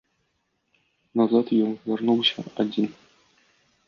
Назад 1.19 1.47
ён 1.65 1.71
вярнуўся 1.89 2.39
адзін. 2.65 2.89